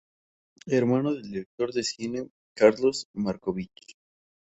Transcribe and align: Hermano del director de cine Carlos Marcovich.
Hermano 0.65 1.13
del 1.13 1.21
director 1.29 1.71
de 1.71 1.83
cine 1.83 2.27
Carlos 2.57 3.05
Marcovich. 3.13 3.95